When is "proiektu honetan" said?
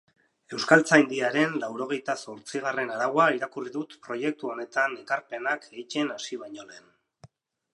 4.07-4.97